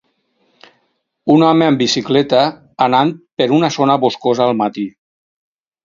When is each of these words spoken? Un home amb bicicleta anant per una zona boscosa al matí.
Un 1.33 1.45
home 1.49 1.67
amb 1.67 1.83
bicicleta 1.85 2.41
anant 2.89 3.15
per 3.43 3.51
una 3.61 3.73
zona 3.79 4.03
boscosa 4.07 4.49
al 4.51 4.59
matí. 4.65 4.93